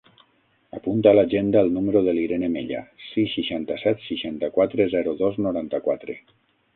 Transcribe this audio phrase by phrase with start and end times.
[0.77, 6.17] Apunta a l'agenda el número de l'Irene Mella: sis, seixanta-set, seixanta-quatre, zero, dos, noranta-quatre.